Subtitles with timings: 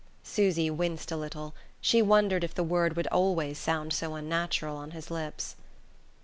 [0.23, 4.89] Susy winced a little: she wondered if the word would always sound so unnatural on
[4.97, 5.55] his lips.